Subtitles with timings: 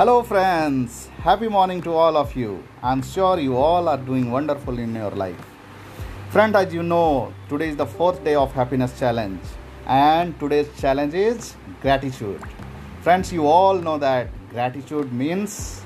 [0.00, 1.08] Hello, friends.
[1.24, 2.64] Happy morning to all of you.
[2.82, 5.36] I'm sure you all are doing wonderful in your life.
[6.30, 9.42] Friend, as you know, today is the fourth day of Happiness Challenge,
[9.86, 12.40] and today's challenge is gratitude.
[13.02, 15.82] Friends, you all know that gratitude means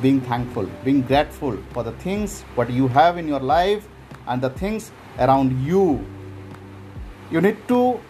[0.00, 3.86] being thankful, being grateful for the things what you have in your life
[4.26, 6.02] and the things around you.
[7.30, 8.00] You need to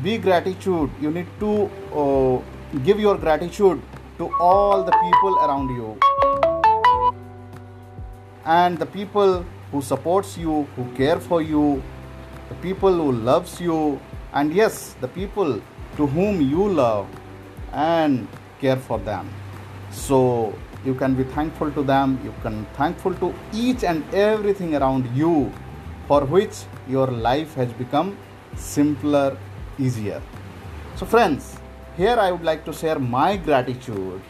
[0.00, 0.90] be gratitude.
[1.00, 3.82] You need to uh, give your gratitude
[4.18, 5.98] to all the people around you.
[8.44, 11.82] And the people who supports you who care for you
[12.48, 14.00] the people who loves you
[14.34, 15.60] and yes the people
[15.96, 17.08] to whom you love
[17.72, 18.28] and
[18.60, 19.28] care for them.
[19.90, 25.08] So you can be thankful to them you can thankful to each and everything around
[25.16, 25.50] you
[26.06, 26.54] for which
[26.86, 28.16] your life has become
[28.54, 29.36] simpler
[29.78, 30.20] easier.
[30.96, 31.56] So friends
[31.96, 34.20] here I would like to share my gratitude.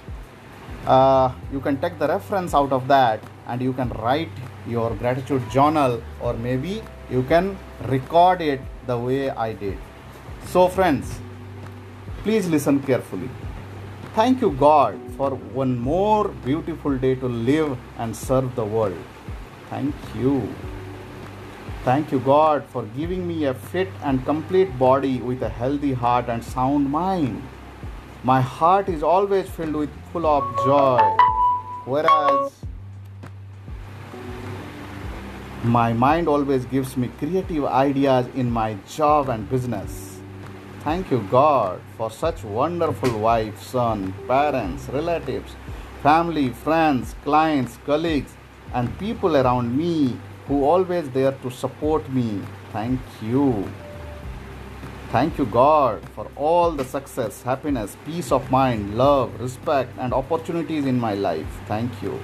[0.86, 4.28] Uh, you can take the reference out of that and you can write
[4.66, 9.78] your gratitude journal or maybe you can record it the way I did.
[10.46, 11.18] So, friends,
[12.22, 13.30] please listen carefully.
[14.14, 19.02] Thank you, God, for one more beautiful day to live and serve the world.
[19.70, 20.54] Thank you.
[21.82, 26.28] Thank you, God, for giving me a fit and complete body with a healthy heart
[26.28, 27.42] and sound mind.
[28.24, 30.98] My heart is always filled with full of joy,
[31.84, 32.54] whereas
[35.62, 40.22] my mind always gives me creative ideas in my job and business.
[40.80, 45.54] Thank you, God, for such wonderful wife, son, parents, relatives,
[46.02, 48.32] family, friends, clients, colleagues,
[48.72, 52.40] and people around me who always there to support me.
[52.72, 53.70] Thank you.
[55.14, 60.86] Thank you, God, for all the success, happiness, peace of mind, love, respect, and opportunities
[60.86, 61.46] in my life.
[61.68, 62.18] Thank you.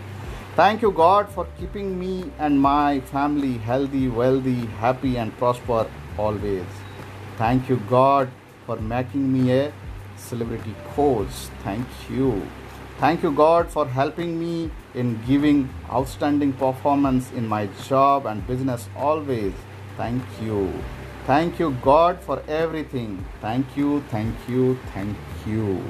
[0.57, 6.67] Thank you, God, for keeping me and my family healthy, wealthy, happy, and prosper always.
[7.37, 8.29] Thank you, God,
[8.67, 9.73] for making me a
[10.17, 11.47] celebrity coach.
[11.63, 12.45] Thank you.
[12.99, 18.89] Thank you, God, for helping me in giving outstanding performance in my job and business
[18.97, 19.53] always.
[19.97, 20.73] Thank you.
[21.27, 23.25] Thank you, God, for everything.
[23.41, 25.17] Thank you, thank you, thank
[25.47, 25.83] you.